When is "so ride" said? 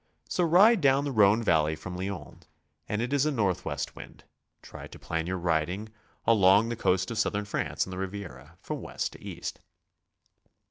0.27-0.81